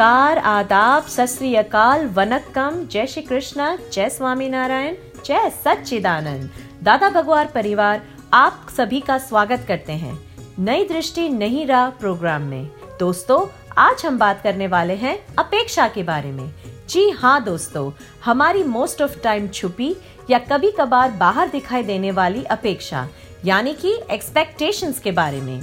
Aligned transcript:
नमस्कार, 0.00 0.38
आदाब 0.38 1.06
सत 1.06 1.38
वनक्कम। 2.14 2.86
जय 2.86 3.06
श्री 3.06 3.22
कृष्ण 3.22 3.76
जय 3.92 4.08
स्वामी 4.10 4.48
नारायण 4.48 4.94
जय 5.24 5.50
सच्चिदानंद। 5.64 6.50
दादा 6.82 7.10
भगवान 7.10 7.48
परिवार, 7.54 8.02
आप 8.32 8.66
सभी 8.76 9.00
का 9.00 9.18
स्वागत 9.18 9.64
करते 9.68 9.92
हैं 9.92 10.18
नई 10.58 10.84
दृष्टि 10.84 11.28
नहीं 11.28 11.66
रहा 11.66 11.88
प्रोग्राम 11.90 12.42
में। 12.42 12.70
दोस्तों, 13.00 13.46
आज 13.78 14.06
हम 14.06 14.18
बात 14.18 14.42
करने 14.42 14.66
वाले 14.66 14.94
हैं 14.94 15.16
अपेक्षा 15.38 15.88
के 15.88 16.02
बारे 16.02 16.32
में। 16.32 16.50
जी 16.88 17.08
हाँ 17.10 17.42
दोस्तों, 17.44 17.90
हमारी 18.24 18.64
मोस्ट 18.64 19.02
ऑफ़ 19.02 19.20
टाइम 19.22 19.48
छुपी 19.48 19.94
या 20.30 20.38
कभी 20.38 20.70
कभार 20.70 21.10
बाहर 21.10 21.48
दिखाई 21.48 21.82
देने 21.82 22.10
वाली 22.10 22.44
अपेक्षा, 22.44 23.08
यानी 23.44 23.74
कि 23.74 23.98
एक्सपेक्टेशंस 24.10 25.00
के 25.00 25.12
बारे 25.12 25.40
में। 25.40 25.62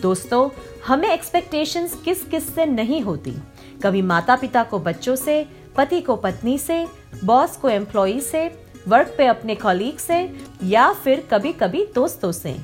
दोस्तों, 0.00 0.48
हमें 0.86 1.08
एक्सपेक्टेशंस 1.08 2.02
किस 2.04 2.22
किस 2.22 2.54
से 2.54 2.66
नहीं 2.66 3.00
होती। 3.00 3.34
कभी 3.82 4.02
माता 4.02 4.36
पिता 4.36 4.62
को 4.62 4.78
बच्चों 4.78 5.16
से, 5.16 5.46
पति 5.76 6.00
को 6.00 6.16
पत्नी 6.16 6.58
से, 6.58 6.86
बॉस 7.24 7.56
को 7.56 7.68
एम्प्लॉय 7.68 8.20
से 8.20 8.64
वर्क 8.88 9.14
पे 9.18 9.26
अपने 9.26 9.54
कॉलीग 9.54 9.96
से, 9.96 10.32
या 10.64 10.92
फिर 10.92 11.28
कभी 11.30 11.52
कभी 11.52 11.86
दोस्तों 11.94 12.32
से। 12.32 12.56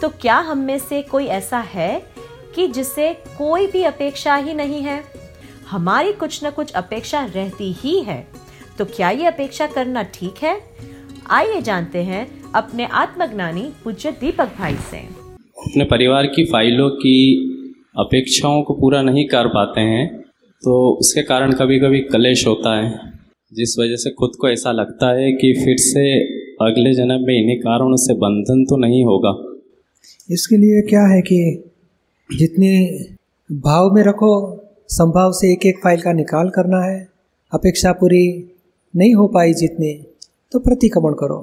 तो 0.00 0.08
क्या 0.08 0.36
हम 0.36 0.58
में 0.58 0.78
से 0.78 1.02
कोई 1.02 1.26
ऐसा 1.26 1.58
है 1.58 2.02
कि 2.54 2.68
जिससे 2.68 3.14
कोई 3.14 3.66
भी 3.66 3.82
अपेक्षा 3.82 4.36
ही 4.36 4.54
नहीं 4.54 4.82
है? 4.82 5.04
हमारी 5.70 6.12
कुछ 6.12 6.44
न 6.44 6.50
कुछ 6.50 6.72
अपेक्षा 6.72 7.24
रहती 7.24 7.72
ही 7.72 8.00
है। 8.00 8.28
तो 8.78 8.84
क्या 8.84 9.10
ये 9.10 9.26
अपेक्षा 9.26 9.66
करना 9.66 10.02
ठीक 10.02 10.34
है? 10.42 10.62
आइए 11.30 11.60
जानते 11.60 12.02
हैं 12.02 12.52
अपने 12.54 12.86
आत्मज्ञानी 12.86 13.72
पूज्य 13.84 14.10
दीपक 14.10 14.48
भाई 14.58 14.76
से। 14.76 14.96
अपने 15.58 15.84
परिवार 15.84 16.26
की 16.26 16.44
फाइलों 16.44 16.90
की 16.90 17.42
अपेक्षाओं 17.98 18.62
को 18.62 18.74
पूरा 18.74 19.02
नहीं 19.02 19.28
कर 19.28 19.46
पाते 19.46 19.80
हैं 19.80 20.25
तो 20.62 20.74
उसके 21.00 21.22
कारण 21.22 21.52
कभी 21.52 21.78
कभी 21.80 22.00
कलेश 22.02 22.46
होता 22.46 22.74
है, 22.76 22.90
जिस 23.52 23.74
वजह 23.78 23.96
से 23.96 24.10
खुद 24.10 24.32
को 24.40 24.48
ऐसा 24.48 24.72
लगता 24.72 25.10
है 25.10 25.30
कि 25.32 25.52
फिर 25.56 25.76
से 25.80 26.04
अगले 26.62 26.94
जन्म 26.94 27.26
में 27.26 27.34
इन्हीं 27.34 27.56
कारणों 27.58 27.96
से 27.96 28.14
बंधन 28.16 28.64
तो 28.64 28.76
नहीं 28.76 29.04
होगा। 29.04 29.32
इसके 30.28 30.56
लिए 30.56 30.80
क्या 30.82 31.02
है 31.06 31.20
कि 31.22 31.38
जितने 32.30 32.72
भाव 33.50 33.94
में 33.94 34.02
रखो, 34.02 34.32
संभाव 34.88 35.32
से 35.32 35.52
एक 35.52 35.66
एक 35.66 35.78
फ़ाइल 35.82 36.00
का 36.00 36.12
निकाल 36.12 36.48
करना 36.50 36.82
है, 36.84 36.98
अपेक्षा 37.52 37.92
पूरी 37.92 38.26
नहीं 38.94 39.14
हो 39.14 39.26
पाई 39.28 39.52
जितनी 39.54 39.92
तो 40.52 40.58
प्रतिक्रमण 40.60 41.14
करो। 41.14 41.38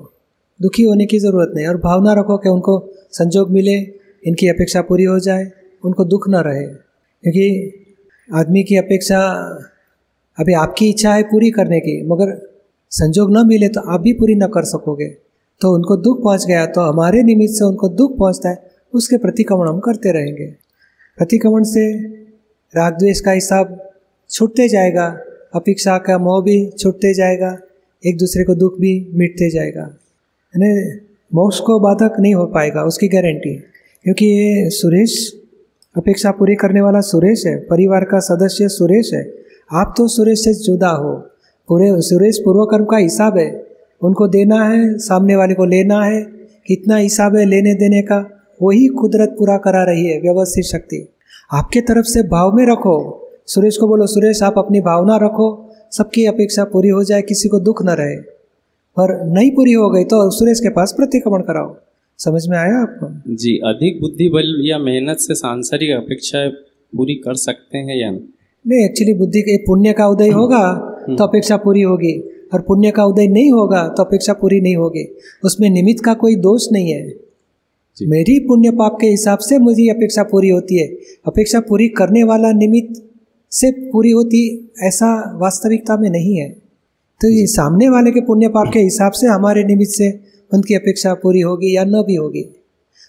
दुखी 0.59 0.83
होने 0.83 1.05
की 1.05 1.19
ज़रूरत 1.19 1.51
नहीं, 1.55 1.67
और 1.67 1.77
भावना 1.77 2.13
रखो 2.13 2.37
कि 2.37 2.49
उनको 2.49 2.77
संजोग 3.11 3.51
मिले, 3.51 3.75
इनकी 4.23 4.47
अपेक्षा 4.47 4.81
पूरी 4.81 5.03
हो 5.03 5.19
जाए, 5.19 5.45
उनको 5.83 6.05
दुख 6.05 6.27
न 6.29 6.43
रहे, 6.45 6.65
क्योंकि 6.65 7.82
आदमी 8.29 8.63
की 8.63 8.75
अपेक्षा 8.77 9.19
अभी 10.37 10.53
आपकी 10.53 10.89
इच्छा 10.89 11.13
है 11.13 11.23
पूरी 11.23 11.49
करने 11.51 11.79
की, 11.79 12.01
मगर 12.03 12.31
संजोग 12.91 13.31
न 13.31 13.45
मिले 13.47 13.67
तो 13.67 13.81
आप 13.83 14.01
भी 14.01 14.13
पूरी 14.13 14.35
न 14.35 14.47
कर 14.47 14.63
सकोगे। 14.65 15.07
तो 15.61 15.73
उनको 15.75 15.97
दुख 15.97 16.23
पहुँच 16.23 16.45
गया 16.45 16.65
तो 16.67 16.81
हमारे 16.81 17.21
निमित्त 17.23 17.53
से 17.53 17.65
उनको 17.65 17.89
दुख 17.91 18.17
पहुँचता 18.17 18.49
है, 18.49 18.71
उसके 18.93 19.17
प्रतिक्रमण 19.17 19.67
हम 19.69 19.79
करते 19.79 20.11
रहेंगे। 20.11 20.45
प्रतिक्रमण 21.17 21.63
से 21.65 21.85
राग 22.73 22.93
द्वेष 22.93 23.19
का 23.19 23.31
हिसाब 23.31 23.77
छूटते 24.29 24.67
जाएगा, 24.69 25.07
अपेक्षा 25.55 25.97
का 25.97 26.17
मोह 26.17 26.41
भी 26.43 26.57
छूटते 26.71 27.13
जाएगा, 27.13 27.57
एक 28.03 28.17
दूसरे 28.17 28.43
को 28.43 28.55
दुख 28.55 28.79
भी 28.79 28.93
मिटते 29.13 29.49
जाएगा। 29.49 29.81
यानी 29.81 30.99
मोक्ष 31.31 31.59
को 31.59 31.79
बाधक 31.79 32.19
नहीं 32.19 32.33
हो 32.35 32.45
पाएगा, 32.47 32.83
उसकी 32.83 33.07
गारंटी 33.07 33.55
क्योंकि 34.05 34.25
ये 34.27 34.69
सुरेश 34.71 35.13
अपेक्षा 35.97 36.31
पूरी 36.31 36.55
करने 36.55 36.81
वाला 36.81 37.01
सुरेश 37.01 37.45
है, 37.45 37.55
परिवार 37.57 38.03
का 38.03 38.19
सदस्य 38.19 38.67
सुरेश 38.67 39.13
है। 39.13 39.33
आप 39.73 39.93
तो 39.97 40.07
सुरेश 40.07 40.43
से 40.43 40.53
जुदा 40.53 40.89
हो। 40.89 41.13
पूरे 41.67 42.01
सुरेश 42.01 42.37
पूर्व 42.45 42.65
कर्म 42.65 42.85
का 42.85 42.97
हिसाब 42.97 43.37
है। 43.37 43.67
उनको 44.01 44.27
देना 44.27 44.69
है, 44.69 44.97
सामने 44.97 45.35
वाले 45.35 45.53
को 45.53 45.65
लेना 45.65 46.03
है। 46.03 46.21
कितना 46.67 46.95
हिसाब 46.95 47.35
है 47.35 47.45
लेने 47.45 47.73
देने 47.73 48.01
का? 48.01 48.47
वही 48.61 48.87
कुदरत 48.87 49.35
पूरा 49.39 49.57
करा 49.57 49.83
रही 49.83 50.05
है, 50.05 50.21
व्यवस्थित 50.21 50.65
शक्ति। 50.65 51.09
आपके 51.53 51.81
तरफ़ 51.81 52.05
से 52.05 52.23
भाव 52.23 52.51
में 52.51 52.65
रखो। 52.65 53.27
सुरेश 53.45 53.77
को 53.77 53.87
बोलो, 53.87 54.07
सुरेश, 54.07 54.43
आप 54.43 54.53
अपनी 54.57 54.81
भावना 54.81 55.17
रखो। 55.17 55.69
सबकी 55.91 56.25
अपेक्षा 56.25 56.63
पूरी 56.63 56.89
हो 56.89 57.03
जाए, 57.03 57.21
किसी 57.21 57.49
को 57.49 57.59
दुख 57.59 57.83
न 57.83 57.89
रहे। 57.89 58.15
पर 58.99 59.25
नहीं 59.25 59.51
पूरी 59.51 59.73
हो 59.73 59.89
गई 59.89 60.03
तो 60.03 60.29
सुरेश 60.29 60.59
के 60.59 60.69
पास 60.69 60.91
प्रतिक्रमण 60.91 61.41
कराओ। 61.41 61.75
समझ 62.23 62.47
में 62.47 62.57
आया 62.57 62.81
आपको? 62.81 63.35
जी 63.35 63.57
अधिक 63.57 64.01
बुद्धि 64.01 64.29
बल 64.29 64.69
या 64.69 64.77
मेहनत 64.77 65.17
से 65.17 65.35
सांसारिक 65.35 65.91
अपेक्षा 65.91 66.49
पूरी 66.97 67.15
कर 67.15 67.33
सकते 67.33 67.77
हैं 67.77 68.01
या 68.01 68.11
नहीं? 68.11 68.85
एक्चुअली 68.85 69.13
बुद्धि 69.13 69.41
के 69.41 69.57
पुण्य 69.57 69.93
का 69.93 70.07
उदय 70.07 70.29
होगा 70.29 70.95
हम्म। 71.07 71.17
तो 71.17 71.23
अपेक्षा 71.23 71.57
पूरी 71.57 71.81
होगी। 71.81 72.29
और 72.53 72.61
पुण्य 72.61 72.91
का 72.91 73.05
उदय 73.05 73.27
नहीं 73.27 73.51
होगा 73.51 73.87
तो 73.87 74.03
अपेक्षा 74.03 74.33
पूरी 74.33 74.61
नहीं 74.61 74.75
होगी। 74.75 75.15
उसमें 75.43 75.69
निमित्त 75.69 76.03
का 76.03 76.13
कोई 76.13 76.35
दोष 76.35 76.67
नहीं 76.71 76.91
है। 76.91 77.13
मेरी 78.01 78.39
पुण्य 78.39 78.71
पाप 78.71 78.97
के 79.01 79.07
हिसाब 79.07 79.37
से 79.39 79.57
मुझे 79.57 79.89
अपेक्षा 79.89 80.23
पूरी 80.23 80.49
होती 80.49 80.77
है। 80.77 80.87
अपेक्षा 81.27 81.59
पूरी 81.59 81.87
करने 81.87 82.23
वाला 82.23 82.51
निमित्त 82.51 83.03
से 83.51 83.71
पूरी 83.71 84.11
होती 84.11 84.71
ऐसा 84.83 85.37
वास्तविकता 85.37 85.97
में 85.97 86.09
नहीं 86.09 86.35
है। 86.35 86.49
तो 87.21 87.29
ये 87.29 87.47
सामने 87.47 87.89
वाले 87.89 88.11
के 88.11 88.21
पुण्य 88.21 88.47
पाप 88.47 88.71
के 88.73 88.79
हिसाब 88.79 89.11
से 89.11 89.27
हमारे 89.27 89.63
निमित्त 89.63 89.91
से 89.91 90.19
उनकी 90.53 90.75
अपेक्षा 90.75 91.13
पूरी 91.13 91.39
होगी 91.41 91.75
या 91.75 91.83
न 91.83 92.03
भी 92.03 92.15
होगी। 92.15 92.45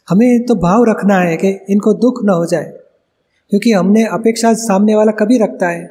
हमें 0.09 0.45
तो 0.45 0.55
भाव 0.55 0.85
रखना 0.85 1.19
है 1.19 1.37
कि 1.37 1.49
इनको 1.71 1.93
दुख 1.95 2.25
न 2.25 2.29
हो 2.31 2.47
जाए, 2.47 2.73
क्योंकि 3.53 3.73
हमने 3.73 4.05
अपेक्षा 4.05 4.53
सामने 4.61 4.95
वाला 4.95 5.13
कभी 5.13 5.39
रखता 5.39 5.69
है। 5.69 5.89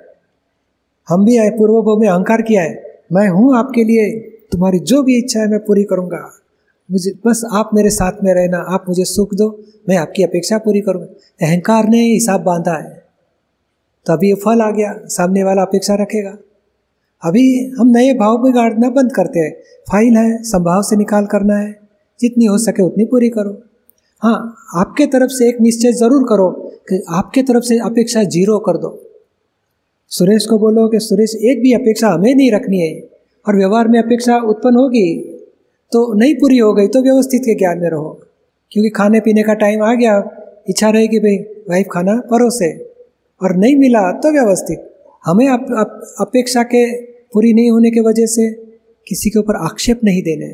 हम 1.08 1.26
भी 1.26 1.38
आए 1.38 1.50
पूर्व 1.50 1.96
में 2.00 2.08
अहंकार 2.08 2.42
किया 2.42 2.62
है। 2.62 3.02
मैं 3.14 3.28
हूँ 3.30 3.56
आपके 3.58 3.84
लिए, 3.84 4.10
तुम्हारी 4.52 4.80
जो 4.80 5.02
भी 5.04 5.18
इच्छा 5.18 5.40
है 5.40 5.50
मैं 5.50 5.60
पूरी 5.60 5.84
करूँगा। 5.84 6.30
मुझे, 6.90 7.12
बस 7.28 7.42
आप 7.54 7.70
मेरे 7.74 7.90
साथ 7.90 8.24
में 8.24 8.34
रहना, 8.34 8.58
आप 8.58 8.86
मुझे 8.88 9.04
सुख 9.06 9.34
दो, 9.34 9.50
मैं 9.90 9.98
आपकी 9.98 10.24
अपेक्षा 10.24 10.58
पूरी 10.58 10.82
करूँगा। 10.82 11.48
अहंकार 11.48 11.88
ने 11.90 12.02
हिसाब 12.04 12.44
बांधा 12.44 12.74
है। 12.74 13.04
तो 14.06 14.14
अभी 14.14 14.28
ये 14.28 14.36
फल 14.36 14.62
आ 14.62 14.70
गया, 14.72 14.94
सामने 15.08 15.44
वाला 15.44 15.62
अपेक्षा 15.62 15.96
रखेगा। 15.96 16.38
अभी 17.24 17.72
हम 17.80 17.88
नए 17.88 18.14
भाव 18.14 18.38
बिगाड़ना 18.38 18.90
बंद 18.90 19.12
करते 19.12 19.40
हैं। 19.40 19.52
फ़ाइल 19.92 20.18
है 20.18 20.44
संभाव 20.44 20.82
से 20.82 20.96
निकाल 20.96 21.26
करना 21.26 21.56
है। 21.56 21.80
जितनी 22.20 22.46
हो 22.46 22.58
सके 22.58 22.84
उतनी 22.84 23.06
पूरी 23.06 23.30
करो। 23.30 23.62
हाँ 24.22 24.56
आपके 24.76 25.06
तरफ़ 25.06 25.30
से 25.30 25.50
एक 25.50 25.62
निश्चय 25.62 25.92
ज़रूर 25.94 26.24
करो 26.24 26.50
कि 26.90 27.04
आपके 27.10 27.44
तरफ़ 27.44 27.64
से 27.64 27.78
अपेक्षा 27.80 28.24
ज़ीरो 28.24 28.60
कर 28.60 28.78
दो। 28.78 29.12
सुरेश 30.12 30.46
को 30.46 30.60
बोलो 30.60 30.88
कि 30.88 31.00
सुरेश 31.00 31.36
एक 31.36 31.62
भी 31.62 31.74
अपेक्षा 31.74 32.08
हमें 32.08 32.36
नहीं 32.36 32.52
रखनी 32.52 32.80
है। 32.80 33.10
और 33.48 33.56
व्यवहार 33.56 33.88
में 33.88 34.00
अपेक्षा 34.00 34.38
उत्पन्न 34.38 34.76
होगी 34.76 35.08
तो 35.92 36.14
नहीं 36.14 36.36
पूरी 36.36 36.58
हो 36.58 36.74
गई 36.74 36.88
तो 36.88 37.02
व्यवस्थित 37.02 37.42
के 37.42 37.56
ज्ञान 37.56 37.80
में 37.80 37.90
रहो। 37.90 38.20
क्योंकि 38.72 38.90
खाने 38.90 39.20
पीने 39.20 39.44
का 39.44 39.54
टाइम 39.54 39.84
आ 39.84 39.94
गया। 39.94 40.18
इच्छा 40.70 40.90
रहेगी 40.90 41.20
भाई 41.20 41.38
वाइफ 41.70 41.88
खाना 41.92 42.16
परोसे। 42.32 42.72
और 43.42 43.56
नहीं 43.56 43.76
मिला 43.76 44.12
तो 44.12 44.32
व्यवस्थित। 44.32 44.90
हमें 45.26 45.48
अप, 45.48 45.66
अप, 45.78 46.16
अपेक्षा 46.20 46.64
के 46.64 47.13
पूरी 47.34 47.54
नहीं 47.54 47.72
होने 47.72 47.92
की 47.92 48.00
वजह 48.00 48.26
से 48.26 48.50
किसी 49.08 49.30
के 49.30 49.40
ऊपर 49.40 49.56
आक्षेप 49.56 50.00
नहीं 50.04 50.22
देने 50.24 50.54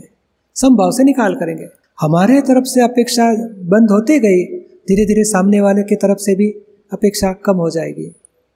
संभाव 0.55 0.91
से 0.91 1.03
निकाल 1.03 1.35
करेंगे। 1.35 1.67
हमारे 1.99 2.41
तरफ़ 2.41 2.63
से 2.63 2.81
अपेक्षा 2.81 3.25
बंद 3.69 3.91
होते 3.91 4.19
गई 4.19 4.43
धीरे 4.87 5.05
धीरे 5.05 5.23
सामने 5.23 5.61
वाले 5.61 5.83
की 5.83 5.95
तरफ़ 5.95 6.17
से 6.17 6.35
भी 6.35 6.49
अपेक्षा 6.91 7.31
कम 7.45 7.57
हो 7.57 7.69
जाएगी। 7.69 8.15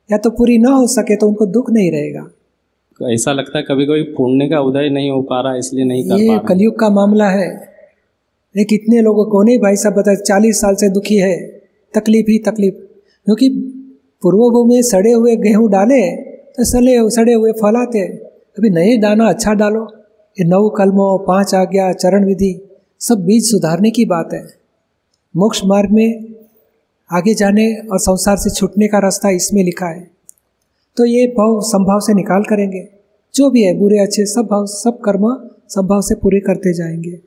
या 0.10 0.18
तो 0.18 0.30
पूरी 0.30 0.58
ना 0.58 0.70
हो 0.70 0.88
सके 0.88 1.16
तो 1.16 1.28
उनको 1.28 1.46
दुख 1.46 1.72
नहीं 1.72 1.92
रहेगा। 1.92 3.14
ऐसा 3.14 3.34
लगता 3.34 3.58
है 3.58 3.64
कभी 3.64 3.86
कभी 3.86 4.04
पुण्य 4.04 4.48
का 4.48 4.60
उदय 4.60 4.90
नहीं 4.90 5.12
हो 5.12 5.22
पा 5.22 5.42
रहा 5.42 5.56
इसलिए 5.56 5.86
नहीं 5.86 6.04
कर 6.04 6.20
ये 6.20 6.40
कलयुग 6.48 6.80
का 6.80 6.90
मामला 6.90 7.30
है। 7.30 7.48
ये 8.56 8.64
कितने 8.64 9.02
लोगों 9.02 9.26
को 9.26 9.44
नहीं 9.44 9.60
भाई 9.60 9.76
साहब 9.76 9.96
बताए 9.96 10.16
चालीस 10.16 10.62
साल 10.62 10.76
से 10.76 10.90
दुखी 10.90 11.16
है। 11.16 11.36
तकलीफ़ 11.94 12.30
ही 12.32 12.38
तकलीफ़। 12.40 12.76
क्योंकि 13.28 13.50
पूर्व 14.24 14.64
में 14.66 14.82
सड़े 14.82 15.12
हुए 15.12 15.36
गेहूँ 15.36 15.70
डाले 15.72 16.02
तो 16.58 16.64
सड़े 16.64 17.10
सड़े 17.10 17.34
हुए 17.34 17.52
फल 17.52 17.76
आते 17.76 18.00
अभी 18.58 18.70
नए 18.70 18.98
दाना 18.98 19.28
अच्छा 19.30 19.54
डालो। 19.54 19.82
ये 20.38 20.46
नौ 20.46 20.70
कलमों 20.70 21.18
पाँच 21.20 21.54
आज्ञा 21.56 21.92
चरण 21.94 22.26
विधि 22.26 22.52
सब 23.00 23.24
बीज 23.26 23.50
सुधारने 23.52 23.92
की 23.92 24.06
बात 24.06 24.30
है। 24.34 24.44
मोक्ष 25.36 25.62
मार्ग 25.66 25.92
में 25.92 26.36
आगे 27.10 27.34
जाने 27.34 27.66
और 27.92 28.00
संसार 28.00 28.38
से 28.38 28.50
छूटने 28.50 28.88
का 28.88 29.00
रास्ता 29.00 29.30
इसमें 29.30 29.64
लिखा 29.64 29.86
है। 29.86 30.12
तो 30.98 31.06
ये 31.06 31.28
भाव 31.28 31.60
संभाव 31.62 32.00
से 32.00 32.14
निकाल 32.14 32.44
करेंगे। 32.44 32.88
जो 33.36 33.50
भी 33.50 33.64
है 33.64 33.74
बुरे 33.74 34.00
अच्छे 34.00 34.26
सब 34.26 34.48
भाव 34.52 34.66
सब 34.66 35.00
कर्म 35.06 35.28
संभाव 35.70 36.02
से 36.02 36.16
पूरे 36.16 36.40
करते 36.40 36.74
जाएँगे। 36.74 37.20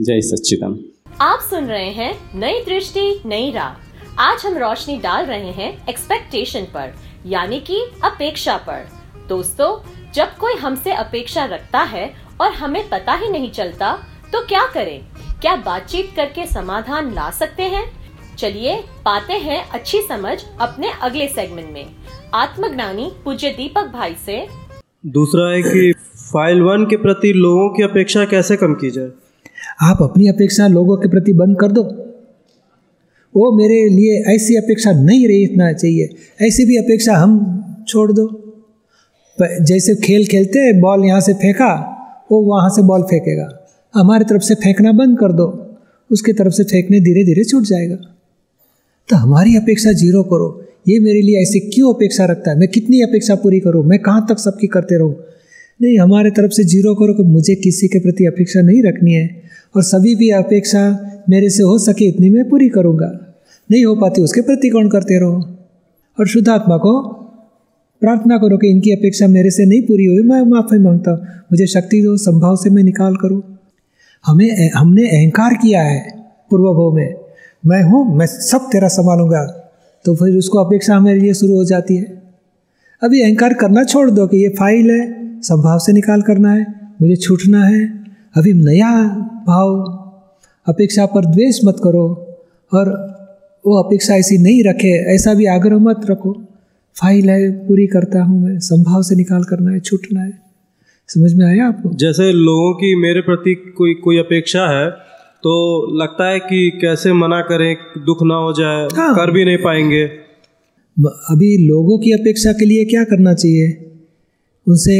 जय 0.00 0.20
सच्चिदम 0.20 0.78
आप 1.20 1.38
सुन 1.50 1.64
रहे 1.64 1.90
हैं 1.90 2.12
नई 2.34 2.60
दृष्टि 2.60 3.10
नई 3.26 3.50
राह। 3.50 4.20
आज 4.22 4.42
हम 4.46 4.58
रोशनी 4.58 4.96
डाल 4.96 5.26
रहे 5.26 5.50
हैं 5.52 5.72
एक्सपेक्टेशन 5.88 6.60
पर। 6.60 6.92
यानी 7.26 7.60
कि 7.60 7.80
अपेक्षा 8.04 8.56
पर। 8.56 8.88
दोस्तों 9.28 9.76
जब 10.12 10.36
कोई 10.36 10.54
हमसे 10.54 10.92
अपेक्षा 10.92 11.44
रखता 11.44 11.80
है 11.80 12.14
और 12.40 12.52
हमें 12.52 12.88
पता 12.88 13.14
ही 13.14 13.28
नहीं 13.28 13.50
चलता 13.50 13.92
तो 14.32 14.40
क्या 14.46 14.66
करें? 14.66 15.00
क्या 15.40 15.56
बातचीत 15.56 16.12
करके 16.16 16.46
समाधान 16.46 17.12
ला 17.14 17.30
सकते 17.30 17.62
हैं? 17.62 17.84
चलिए 18.38 18.76
पाते 19.04 19.32
हैं 19.32 19.70
अच्छी 19.70 20.00
समझ 20.00 20.44
अपने 20.60 20.90
अगले 21.02 21.28
सेगमेंट 21.28 21.70
में। 21.72 21.86
आत्मज्ञानी 22.34 23.12
पूज्य 23.24 23.50
दीपक 23.50 23.84
भाई 23.84 24.14
से। 24.26 24.46
दूसरा 25.06 25.50
है 25.50 25.62
कि 25.62 25.92
फ़ाइल 26.32 26.62
वन 26.62 26.86
के 26.86 26.96
प्रति 26.96 27.32
लोगों 27.32 27.68
की 27.68 27.82
अपेक्षा 27.82 28.24
कैसे 28.24 28.56
कम 28.56 28.74
की 28.74 28.90
जाए? 28.90 29.10
आप 29.82 30.02
अपनी 30.02 30.28
अपेक्षा 30.28 30.66
लोगों 30.66 30.96
के 30.96 31.08
प्रति 31.08 31.32
बंद 31.32 31.60
कर 31.60 31.72
दो। 31.72 31.82
वो 33.36 33.52
मेरे 33.52 33.88
लिए 33.88 34.22
ऐसी 34.34 34.56
अपेक्षा 34.56 34.92
नहीं 34.92 35.28
रहना 35.28 35.72
चाहिए। 35.72 36.08
ऐसी 36.42 36.64
भी 36.64 36.76
अपेक्षा 36.76 37.14
हम 37.14 37.60
छोड़ 37.88 38.12
दो। 38.12 38.40
जैसे 39.42 39.94
खेल 39.94 40.26
खेलते 40.26 40.80
बॉल 40.80 41.04
यहाँ 41.04 41.20
से 41.20 41.32
फेंका, 41.32 41.90
वो 42.32 42.40
वहाँ 42.40 42.70
से 42.70 42.82
बॉल 42.82 43.02
फेंकेगा। 43.02 43.66
हमारी 43.94 44.24
तरफ़ 44.24 44.42
से 44.42 44.54
फेंकना 44.54 44.92
बंद 44.92 45.18
कर 45.18 45.32
दो। 45.32 45.76
उसकी 46.12 46.32
तरफ़ 46.32 46.52
से 46.52 46.64
फेंकने 46.64 47.00
धीरे 47.00 47.24
धीरे 47.24 47.44
छूट 47.44 47.62
जाएगा। 47.62 47.96
तो 49.08 49.16
हमारी 49.16 49.56
अपेक्षा 49.56 49.92
ज़ीरो 49.92 50.22
करो। 50.22 50.64
ये 50.88 50.98
मेरे 50.98 51.22
लिए 51.22 51.42
ऐसे 51.42 51.60
क्यों 51.60 51.94
अपेक्षा 51.94 52.24
रखता 52.24 52.50
है? 52.50 52.58
मैं 52.58 52.68
कितनी 52.68 53.00
अपेक्षा 53.00 53.34
पूरी 53.34 53.60
करूँ? 53.60 53.84
मैं 53.84 53.98
कहाँ 53.98 54.26
तक 54.30 54.38
सबकी 54.38 54.66
करते 54.66 54.98
रहूँ? 54.98 55.16
नहीं, 55.82 55.98
हमारे 55.98 56.30
तरफ़ 56.30 56.52
से 56.52 56.64
ज़ीरो 56.64 56.94
करो 56.94 57.14
कि 57.14 57.22
मुझे 57.22 57.54
किसी 57.54 57.88
के 57.88 57.98
प्रति 57.98 58.26
अपेक्षा 58.26 58.60
नहीं 58.60 58.82
रखनी 58.82 59.12
है। 59.12 59.42
और 59.76 59.82
सभी 59.82 60.14
भी 60.14 60.30
अपेक्षा 60.30 61.10
मेरे 61.28 61.50
से 61.50 61.62
हो 61.62 61.78
सके 61.78 62.04
इतनी 62.04 62.30
मैं 62.30 62.48
पूरी 62.48 62.68
करूँगा। 62.68 63.23
नहीं 63.70 63.84
हो 63.84 63.94
पाती, 63.94 64.22
उसके 64.22 64.40
प्रति 64.40 64.68
कौन 64.68 64.88
करते 64.88 65.20
रहो? 65.20 65.44
और 66.20 66.26
शुद्धात्मा 66.26 66.76
को 66.76 67.02
प्रार्थना 68.00 68.38
करो 68.38 68.58
कि 68.58 68.68
इनकी 68.68 68.90
अपेक्षा 68.90 69.26
मेरे 69.26 69.50
से 69.50 69.66
नहीं 69.66 69.82
पूरी 69.82 70.04
हुई, 70.04 70.22
मैं 70.22 70.42
माफ़ी 70.42 70.78
माँगता 70.78 71.10
हूँ। 71.10 71.20
मुझे 71.24 71.66
शक्ति 71.66 72.02
दो, 72.02 72.16
संभाव 72.16 72.56
से 72.56 72.70
मैं 72.70 72.82
निकाल 72.82 73.16
करूँ। 73.16 73.58
हमें 74.26 74.70
हमने 74.70 75.02
अहंकार 75.02 75.54
किया 75.54 75.82
है 75.82 76.24
पूर्वभव 76.50 76.92
में। 76.92 77.14
मैं 77.66 77.82
हूँ, 77.82 78.16
मैं 78.16 78.26
सब 78.26 78.58
तेरा 78.58 78.88
संभालूँगा। 78.88 79.70
तो 80.04 80.14
फिर 80.14 80.36
उसको 80.36 80.58
अपेक्षा 80.58 80.96
हमारे 80.96 81.18
लिए 81.18 81.34
शुरू 81.34 81.54
हो 81.54 81.64
जाती 81.64 81.96
है। 81.96 82.22
अभी 83.02 83.22
अहंकार 83.22 83.54
करना 83.54 83.84
छोड़ 83.84 84.10
दो 84.10 84.26
कि 84.26 84.36
ये 84.36 84.48
फ़ाइल 84.48 84.90
है, 84.90 85.24
संभाव 85.42 85.78
से 85.78 85.92
निकाल 85.92 86.22
करना 86.22 86.52
है, 86.52 86.66
मुझे 87.02 87.16
छूटना 87.16 87.64
है। 87.64 88.04
अभी 88.36 88.52
नया 88.52 89.04
भाव, 89.46 89.80
अपेक्षा 90.68 91.06
पर 91.06 91.24
द्वेष 91.24 91.60
मत 91.64 91.76
करो। 91.84 92.36
और 92.74 93.13
वो 93.64 93.76
अपेक्षा 93.82 94.14
ऐसी 94.14 94.38
नहीं 94.38 94.62
रखे 94.64 94.92
ऐसा 95.14 95.34
भी 95.34 95.46
आग्रह 95.46 95.78
मत 95.78 96.00
रखो। 96.10 96.32
फ़ाइल 96.96 97.30
है 97.30 97.50
पूरी 97.66 97.86
करता 97.86 98.22
हूँ 98.22 98.40
मैं 98.40 98.58
संभाव 98.60 99.02
से 99.02 99.14
निकाल 99.16 99.44
करना 99.44 99.70
है 99.70 99.80
छूटना 99.80 100.20
है। 100.20 100.32
समझ 101.08 101.32
में 101.34 101.46
आया 101.46 101.66
आपको? 101.68 101.90
जैसे 101.94 102.30
लोगों 102.32 102.72
की 102.74 102.94
मेरे 102.96 103.20
प्रति 103.20 103.54
कोई 103.78 103.94
कोई 103.94 104.18
अपेक्षा 104.18 104.66
है 104.70 104.90
तो 105.42 105.54
लगता 105.96 106.28
है 106.28 106.38
कि 106.40 106.58
कैसे 106.80 107.12
मना 107.12 107.40
करें 107.40 107.74
दुख 108.06 108.22
ना 108.22 108.34
हो 108.34 108.52
जाए 108.52 108.84
हाँ। 108.96 109.14
कर 109.14 109.30
भी 109.30 109.44
नहीं 109.44 109.58
पाएँगे। 109.58 110.04
अभी 111.30 111.56
लोगों 111.66 111.98
की 111.98 112.12
अपेक्षा 112.12 112.52
के 112.52 112.64
लिए 112.64 112.84
क्या 112.84 113.04
करना 113.04 113.34
चाहिए? 113.34 113.66
उनसे 114.66 114.96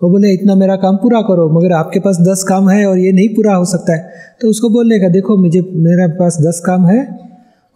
वो 0.00 0.10
बोले 0.10 0.32
इतना 0.32 0.54
मेरा 0.54 0.76
काम 0.76 0.96
पूरा 0.96 1.20
करो 1.20 1.48
मगर 1.50 1.72
आपके 1.72 2.00
पास 2.00 2.18
दस 2.20 2.44
काम 2.48 2.68
है 2.70 2.84
और 2.86 2.98
ये 2.98 3.12
नहीं 3.12 3.28
पूरा 3.28 3.54
हो 3.54 3.64
सकता 3.64 3.96
है। 3.96 4.36
तो 4.40 4.48
उसको 4.48 4.68
बोलने 4.70 4.98
का 4.98 5.08
देखो 5.08 5.36
मुझे 5.36 5.60
मेरे 5.60 6.08
पास 6.12 6.36
दस 6.40 6.62
काम 6.66 6.86
है 6.86 7.00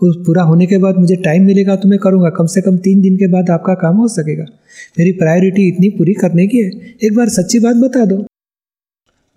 उस 0.02 0.16
पूरा 0.26 0.42
होने 0.42 0.66
के 0.66 0.78
बाद 0.78 0.96
मुझे 0.98 1.16
टाइम 1.24 1.44
मिलेगा 1.44 1.76
तो 1.76 1.88
मैं 1.88 1.98
करूँगा। 1.98 2.30
कम 2.30 2.46
से 2.46 2.60
कम 2.60 2.76
तीन 2.78 3.00
दिन 3.02 3.16
के 3.16 3.26
बाद 3.32 3.50
आपका 3.50 3.74
काम 3.82 3.96
हो 3.96 4.08
सकेगा। 4.08 4.44
मेरी 4.98 5.12
प्रायोरिटी 5.12 5.68
इतनी 5.68 5.88
पूरी 5.90 6.14
करने 6.14 6.46
की 6.46 6.58
है। 6.58 6.70
एक 7.04 7.14
बार 7.16 7.28
सच्ची 7.30 7.58
बात 7.58 7.76
बता 7.76 8.04
दो। 8.04 8.16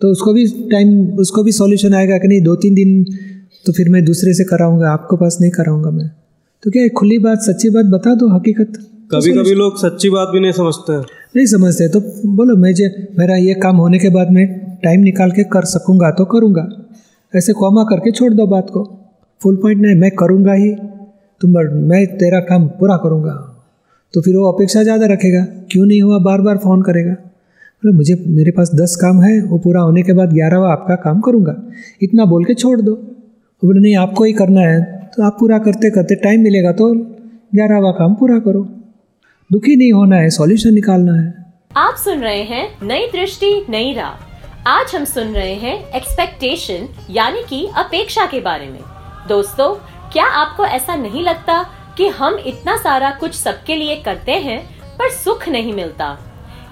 तो 0.02 0.12
उसको 0.12 0.34
भी 0.34 0.46
टाइम 0.72 0.90
उसको 1.20 1.44
भी 1.44 1.52
सॉल्यूशन 1.52 1.94
आएगा 1.94 2.18
कि 2.18 2.28
नहीं 2.28 2.42
दो 2.42 2.56
तीन 2.56 2.74
दिन 2.76 3.04
तो 3.66 3.74
फिर 3.74 3.90
मैं 3.90 4.04
दूसरे 4.06 4.34
से 4.34 4.44
कराऊँगा। 4.44 4.90
आपके 4.92 5.18
पास 5.18 5.38
नहीं 5.42 5.52
कराऊँगा 5.52 5.92
मैं। 5.92 6.10
तो 6.64 6.72
क्या 6.72 6.88
खुली 6.98 7.20
बात 7.20 7.42
सच्ची 7.42 7.70
बात 7.70 7.86
बता 7.86 8.16
दो 8.16 8.28
हकीकत? 8.30 8.74
कभी 9.12 9.34
तो 9.34 9.42
कभी 9.42 9.54
लोग 9.54 9.78
सच्ची 9.80 10.10
बात 10.10 10.30
भी 10.34 10.40
नहीं 10.40 10.52
समझते 10.52 10.98
नहीं 11.36 11.46
समझते 11.46 11.88
तो 11.90 12.00
बोलो 12.36 12.56
मैं 12.56 12.74
जो 12.74 12.86
मेरा 13.20 13.36
ये 13.38 13.54
काम 13.54 13.78
होने 13.78 14.00
के 14.00 14.10
बाद 14.10 14.32
मैं 14.32 14.46
टाइम 14.84 15.02
निकाल 15.02 15.32
के 15.32 15.44
कर 15.44 15.66
सकूँगा 15.68 16.12
तो 16.12 16.26
करूँगा। 16.26 16.68
ऐसे 17.34 17.54
कॉमा 17.54 17.84
करके 17.84 18.12
छोड़ 18.12 18.34
दो 18.34 18.46
बात 18.48 18.70
को। 18.70 18.84
फुल 19.46 19.56
पॉइंट 19.56 19.82
नहीं, 19.82 19.96
मैं 19.96 20.12
करूँगा 20.12 20.54
ही। 20.54 20.76
तुम 21.42 21.52
मैं 21.90 22.06
तेरा 22.18 22.40
काम 22.40 22.68
पूरा 22.68 22.96
करूँगा। 22.98 23.32
तो 24.14 24.22
फिर 24.22 24.36
वो 24.36 24.52
अपेक्षा 24.52 24.84
ज़्यादा 24.84 25.06
रखेगा। 25.06 25.42
क्यों 25.72 25.86
नहीं 25.86 26.02
हुआ? 26.02 26.18
बार 26.20 26.42
बार 26.42 26.58
फ़ोन 26.58 26.82
करेगा। 26.82 27.12
बोले, 27.12 27.92
मुझे, 27.92 28.16
मेरे 28.28 28.52
पास 28.52 28.72
दस 28.76 28.96
काम 28.96 29.22
है, 29.22 29.42
वो 29.42 29.58
पूरा 29.58 29.82
होने 29.82 30.04
के 30.04 30.14
बाद 30.14 30.34
ग्यारहवा 30.34 30.72
आपका 30.72 30.96
काम 30.96 31.22
करूँगा। 31.22 31.56
इतना 32.02 32.26
बोल 32.26 32.46
के 32.46 32.54
छोड़ 32.54 32.82
दो। 32.82 32.96
बोले, 33.64 33.80
नहीं, 33.80 33.96
आपको 33.96 34.24
ही 34.24 34.34
करना 34.34 34.62
है। 34.62 34.82
तो 35.18 35.24
आप 35.24 35.38
पूरा 35.40 35.58
करते 35.58 35.90
करते 35.90 36.16
टाइम 36.16 36.42
मिलेगा 36.42 36.72
तो 36.72 36.94
ग्यारहवा 37.56 37.92
काम 37.92 38.16
पूरा 38.16 38.40
करो। 38.40 38.64
दुखी 39.52 39.76
नहीं 39.76 39.92
होना 39.94 40.16
है 40.16 40.30
सॉल्यूशन 40.30 40.74
निकालना 40.74 41.14
है। 41.14 41.34
आप 41.78 41.96
सुन 41.96 42.20
रहे 42.20 42.42
हैं 42.44 42.66
नई 42.84 43.08
दृष्टि, 43.08 43.66
नई 43.70 43.94
राह। 43.94 44.70
आज 44.70 44.96
हम 44.96 45.06
सुन 45.06 45.28
रहे 45.28 45.54
हैं 45.54 45.78
एक्सपेक्टेशन 45.96 46.88
यानी 47.12 47.44
कि 47.50 47.66
अपेक्षा 47.78 48.26
के 48.26 48.42
बारे 48.42 48.66
में। 48.66 48.95
दोस्तों 49.28 49.74
क्या 50.12 50.26
आपको 50.34 50.66
ऐसा 50.66 50.96
नहीं 50.96 51.24
लगता 51.24 51.64
कि 51.98 52.08
हम 52.08 52.38
इतना 52.46 52.76
सारा 52.78 53.10
कुछ 53.12 53.34
सबके 53.34 53.76
लिए 53.76 53.96
करते 54.04 54.32
हैं 54.32 54.60
पर 54.98 55.10
सुख 55.10 55.48
नहीं 55.50 55.74
मिलता? 55.74 56.14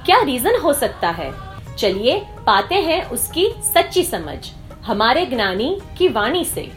क्या 0.05 0.21
रीजन 0.21 0.59
हो 0.59 0.73
सकता 0.73 1.09
है? 1.09 1.31
चलिए 1.77 2.19
पाते 2.47 2.75
हैं 2.75 3.03
उसकी 3.09 3.47
सच्ची 3.73 4.03
समझ 4.03 4.38
हमारे 4.85 5.25
ज्ञानी 5.25 5.77
की 5.97 6.07
वाणी 6.07 6.44
से। 6.45 6.67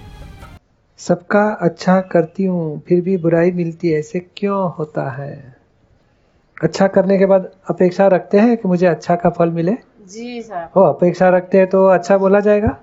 सबका 1.01 1.45
अच्छा 1.61 2.01
करती 2.13 2.45
हूँ 2.45 2.81
फिर 2.89 3.01
भी 3.01 3.17
बुराई 3.17 3.51
मिलती 3.51 3.89
है 3.89 3.99
ऐसे 3.99 4.21
क्यों 4.37 4.71
होता 4.71 5.11
है? 5.11 5.57
अच्छा 6.57 6.87
करने 6.87 7.19
के 7.19 7.27
बाद 7.27 7.51
अपेक्षा 7.71 8.07
रखते 8.07 8.39
हैं 8.39 8.57
कि 8.57 8.69
मुझे 8.69 8.87
अच्छा 8.87 9.15
का 9.17 9.31
फल 9.31 9.51
मिले? 9.51 9.73
जी 10.09 10.43
सर। 10.43 10.69
हो 10.77 10.83
अपेक्षा 10.83 11.29
रखते 11.29 11.59
हैं 11.59 11.67
तो 11.67 11.87
अच्छा 11.87 12.19
बोला 12.19 12.41
जाएगा। 12.41 12.77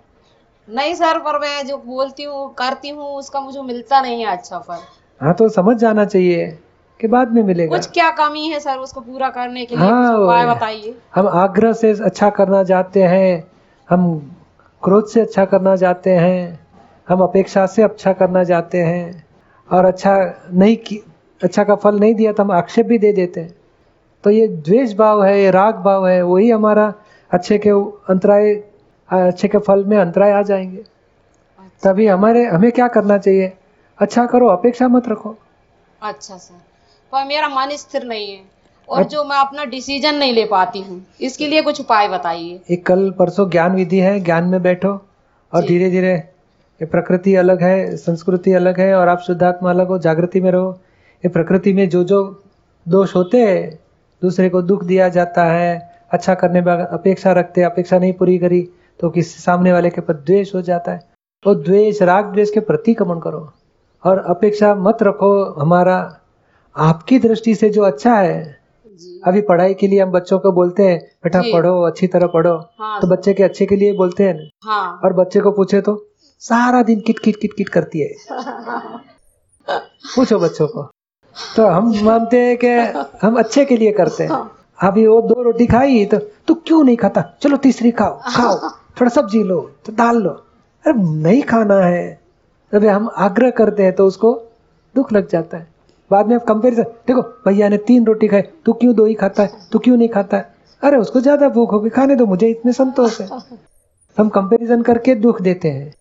नहीं 0.68 0.94
सर 0.96 1.18
पर 1.20 1.40
मैं 1.40 1.66
जो 1.68 1.78
बोलती 1.78 2.24
हूँ 2.24 2.54
करती 2.54 2.90
हूँ 2.90 3.08
उसका 3.16 3.40
मुझे 3.42 3.62
मिलता 3.62 4.02
नहीं 4.02 4.22
है 4.22 4.32
अच्छा 4.32 4.60
फल। 4.60 4.80
हाँ 5.22 5.34
तो 5.34 5.48
समझ 5.50 5.76
जाना 5.78 6.06
चाहिए 6.06 6.46
कि 7.00 7.08
बाद 7.08 7.32
में 7.32 7.42
मिलेगा। 7.44 7.78
कुछ 7.78 7.90
क्या 7.92 8.10
कमी 8.12 8.48
है 8.48 8.60
सर 8.60 8.78
उसको 8.78 9.02
पूरा 9.02 9.30
करने 9.30 9.66
के 9.66 9.76
लिए? 9.76 9.86
हाँ, 9.86 10.18
उपाय 10.18 10.46
बताइए। 10.48 10.96
हम 11.16 11.28
आग्रह 11.28 11.74
से 11.74 11.92
अच्छा 12.04 12.30
करना 12.30 12.64
चाहते 12.64 13.04
हैं 13.04 13.44
हम 13.90 14.08
क्रोध 14.84 15.08
से 15.08 15.22
अच्छा 15.22 15.46
करना 15.46 15.76
चाहते 15.76 16.10
हैं 16.10 16.60
हम 17.10 17.22
अपेक्षा 17.22 17.66
से 17.66 17.84
अच्छा 17.84 18.14
करना 18.14 18.44
चाहते 18.44 18.78
हैं 18.78 19.26
और 19.70 19.86
अच्छा 19.86 20.16
नहीं 20.54 20.76
की 20.78 21.04
अच्छा 21.42 21.64
का 21.64 21.76
फल 21.76 22.00
नहीं 22.00 22.16
दिया 22.16 22.32
तो 22.34 22.44
हम 22.44 22.52
आक्षेप 22.52 22.86
भी 22.86 22.98
दे 22.98 23.12
देते 23.14 23.40
हैं। 23.42 23.54
तो 24.24 24.30
ये 24.30 24.48
द्वेष 24.48 24.94
भाव 24.94 25.24
है 25.24 25.40
ये 25.42 25.52
राग 25.52 25.76
भाव 25.76 26.08
है 26.08 26.22
वही 26.22 26.50
हमारा 26.50 26.94
अच्छे 27.32 27.58
के 27.58 27.70
अंतराय 28.10 28.54
अच्छे 29.10 29.48
के 29.48 29.58
फल 29.58 29.84
में 29.86 29.98
अंतराय 29.98 30.32
आ 30.32 30.42
जाएँगे। 30.42 30.84
तभी 31.84 32.08
हमारे 32.08 32.46
हमें 32.46 32.72
क्या 32.72 32.88
करना 32.88 33.18
चाहिए? 33.18 33.52
अच्छा 34.00 34.26
करो 34.26 34.48
अपेक्षा 34.48 34.88
मत 34.88 35.08
रखो। 35.10 35.36
अच्छा 36.02 36.38
सर। 36.38 36.56
पर 37.14 37.26
मेरा 37.26 37.48
मन 37.50 37.76
स्थिर 37.78 38.04
नहीं 38.04 38.32
है 38.32 38.42
और 38.88 39.04
जो 39.04 39.24
मैं 39.24 39.38
अपना 39.38 39.66
डिसीज़न 39.66 40.16
नहीं 40.16 40.34
ले 40.34 40.46
पाती 40.46 40.82
हूँ 40.82 41.06
इसके 41.22 41.48
लिए 41.48 41.62
कुछ 41.62 41.80
उपाय 41.80 42.08
बताइए। 42.08 42.60
एक 42.70 42.86
कल 42.86 43.10
परसों 43.20 43.50
ज्ञान 43.50 43.76
विधि 43.76 44.00
है 44.00 44.20
ज्ञान 44.20 44.46
में 44.46 44.62
बैठो 44.62 44.90
और 45.54 45.66
धीरे 45.66 45.90
धीरे 45.90 46.14
ये 46.14 46.86
प्रकृति 46.86 47.36
अलग 47.36 47.64
है 47.64 47.96
संस्कृति 47.98 48.54
अलग 48.54 48.80
है 48.80 48.94
और 48.96 49.08
आप 49.08 49.20
शुद्धात्मा 49.20 49.70
अलग 49.70 49.88
हो 49.88 49.98
जागृति 50.00 50.42
में 50.42 50.52
रहो। 50.52 50.72
ये 51.24 51.30
प्रकृति 51.30 51.74
में 51.74 51.88
जो 51.90 52.04
जो 52.04 52.22
दोष 52.86 53.16
होते 53.16 53.38
हैं 53.38 53.80
दूसरे 54.22 54.50
को 54.50 54.62
दुख 54.62 54.84
दिया 54.84 55.10
जाता 55.10 55.44
है 55.46 55.72
अच्छा 56.12 56.34
करने 56.36 56.62
में 56.62 56.74
अपेक्षा 56.74 57.32
रखते 57.32 57.62
अपेक्षा 57.64 58.00
नहीं 58.00 58.14
पूरी 58.14 58.38
करी 58.38 58.68
तो 59.00 59.10
किसी 59.10 59.42
सामने 59.42 59.74
वाले 59.74 59.90
के 59.90 60.02
प्रति 60.02 60.24
द्वेष 60.24 60.54
हो 60.56 60.62
जाता 60.62 60.92
है? 60.92 61.00
तो 61.46 61.54
द्वेष 61.56 62.02
राग 62.02 62.32
द्वेष 62.34 62.52
के 62.52 62.60
प्रति 62.62 62.94
कमन 62.94 63.20
करो 63.20 63.50
और 64.04 64.18
अपेक्षा 64.30 64.74
मत 64.78 65.04
रखो 65.04 65.32
हमारा। 65.54 65.98
आपकी 66.76 67.20
दृष्टि 67.20 67.56
से 67.56 67.70
जो 67.70 67.84
अच्छा 67.84 68.16
है 68.16 68.62
अभी 69.28 69.42
पढ़ाई 69.42 69.74
के 69.74 69.88
लिए 69.88 70.02
हम 70.02 70.12
बच्चों 70.12 70.40
को 70.40 70.52
बोलते 70.52 70.84
हैं 70.84 71.00
बेटा 71.24 71.42
पढ़ो 71.44 71.82
अच्छी 71.82 72.08
तरह 72.08 72.28
पढ़ो। 72.28 72.56
हाँ, 72.80 73.00
तो 73.02 73.08
बच्चे 73.08 73.34
के 73.34 73.44
अच्छे 73.44 73.66
के 73.66 73.76
लिए 73.76 73.94
बोलते 73.94 74.24
हैं 74.24 74.50
हाँ, 74.66 75.00
और 75.04 75.14
बच्चे 75.14 75.40
को 75.40 75.52
पूछे 75.52 75.82
तो 75.82 75.96
सारा 76.42 76.82
दिन 76.84 77.00
किट 77.00 77.20
किट 77.20 77.36
किट 77.42 77.54
किट 77.54 77.70
करती 77.70 78.00
है। 78.00 78.10
पूछो 80.16 80.40
बच्चों 80.40 80.68
को। 80.68 80.84
तो 81.56 81.66
हम 81.68 81.94
मानते 82.04 82.42
हैं 82.42 82.58
कि 82.64 82.68
हम 83.22 83.38
अच्छे 83.40 83.66
के 83.66 83.78
लिए 83.78 83.92
करते 83.92 84.24
हैं। 84.24 84.30
हाँ। 84.30 84.52
अभी 84.80 85.06
वो 85.08 85.22
दो 85.24 85.42
रोटी 85.44 85.66
खाई 85.68 86.06
तो 86.06 86.18
तू 86.48 86.54
क्यों 86.58 86.84
नहीं 86.84 86.98
खाता? 86.98 87.22
चलो 87.42 87.58
तीसरी 87.58 87.92
खाओ 87.92 88.20
खाओ। 88.28 88.58
थोड़ा 88.98 89.10
सब्ज़ी 89.12 89.44
लो 89.44 89.60
तो 89.86 89.94
दाल 89.94 90.18
लो। 90.18 90.30
अरे 90.86 90.94
नहीं 90.94 91.42
खाना 91.44 91.80
है। 91.80 92.08
अभी 92.74 92.88
हम 92.88 93.10
आग्रह 93.20 93.50
करते 93.52 93.84
हैं 93.84 93.94
तो 93.96 94.06
उसको 94.08 94.34
दुख 94.96 95.12
लग 95.14 95.28
जाता 95.30 95.58
है। 95.58 95.68
बाद 96.12 96.28
में 96.28 96.36
आप 96.36 96.44
कंपेरिजन 96.44 96.84
देखो 97.08 97.22
भैया 97.46 97.70
ने 97.70 97.78
तीन 97.88 98.06
रोटी 98.06 98.28
खाई 98.28 98.42
तू 98.66 98.74
क्यों 98.74 98.96
दो 98.96 99.06
ही 99.06 99.14
खाता 99.14 99.44
है? 99.44 99.50
तू 99.72 99.80
क्यों 99.80 99.98
नहीं 99.98 100.10
खाता 100.10 100.38
है? 100.38 100.52
अरे 100.84 100.98
उसको 100.98 101.22
ज़्यादा 101.22 101.50
भूख 101.50 101.74
होगी 101.74 101.90
खाने 101.90 102.16
दो 102.16 102.26
मुझे 102.26 102.50
इतने 102.50 102.74
संतोष 102.74 103.20
है। 103.22 103.28
हम 104.18 104.30
कंपेरिजन 104.30 104.82
करके 104.82 105.16
दुख 105.18 105.42
देते 105.42 105.68
हैं 105.68 105.94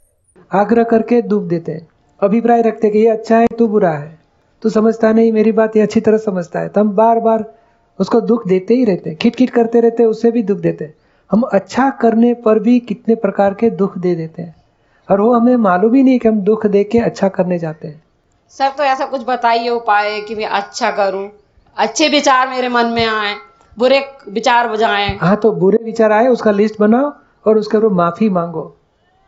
आग्रह 0.51 0.85
करके 0.85 1.21
दुख 1.23 1.43
देते 1.45 1.73
हैं। 1.73 1.87
अभिप्राय 2.21 2.63
रखते 2.63 2.91
कि 2.91 2.99
ये 2.99 3.09
अच्छा 3.09 3.39
है 3.39 3.47
तू 3.59 3.67
बुरा 3.69 3.91
है। 3.91 4.19
तू 4.63 4.71
समझता 4.71 5.13
नहीं 5.13 5.33
मेरी 5.33 5.53
बात 5.53 5.77
ये 5.77 5.83
अच्छी 5.83 6.01
तरह 6.01 6.19
समझता 6.19 6.61
है। 6.61 6.69
तो 6.69 6.81
हम 6.81 6.91
बार 6.93 7.21
बार 7.21 7.45
उसको 7.99 8.21
दुख 8.23 8.47
देते 8.49 8.75
ही 8.75 8.85
रहते 8.85 9.15
खिट 9.15 9.37
खिट 9.37 9.51
करते 9.51 9.81
रहते 9.81 10.03
हैं 10.03 10.11
उससे 10.11 10.31
भी 10.31 10.43
दुख 10.43 10.59
देते 10.59 10.93
हम 11.33 11.43
अच्छा 11.43 11.89
करने 11.91 12.33
पर 12.35 12.59
भी 12.59 12.79
कितने 12.81 13.15
प्रकार 13.15 13.55
के 13.55 13.71
दुख 13.71 13.99
दे 13.99 14.15
देते 14.15 14.43
हैं। 14.43 14.55
और 15.09 15.21
वो 15.21 15.33
हमें 15.35 15.57
मालूम 15.57 15.95
ही 15.95 16.03
नहीं 16.03 16.19
कि 16.19 16.29
हम 16.29 16.41
दुख 16.41 16.67
दे 16.67 16.85
के 16.85 16.99
अच्छा 16.99 17.29
करने 17.29 17.59
जाते 17.59 17.89
हैं। 17.89 18.03
सर 18.49 18.69
तो 18.69 18.85
ऐसा 18.85 19.07
कुछ 19.07 19.25
बताइए 19.29 19.69
उपाय 19.69 20.21
कि 20.21 20.35
मैं 20.35 20.47
अच्छा 20.47 20.91
करूँ 20.91 21.29
अच्छे 21.77 22.09
विचार 22.09 22.49
मेरे 22.49 22.69
मन 22.69 22.87
में 22.87 23.07
आए 23.07 23.35
बुरे 23.79 24.01
विचार 24.29 24.69
बजाए। 24.69 25.17
हाँ 25.17 25.37
तो 25.37 25.53
बुरे 25.53 25.79
विचार 25.85 26.13
आए 26.13 26.27
उसका 26.29 26.51
लिस्ट 26.51 26.81
बनाओ 26.81 27.13
और 27.47 27.59
उसके 27.59 27.77
ऊपर 27.79 27.89
माफ़ी 27.89 28.29
मांगो 28.29 28.63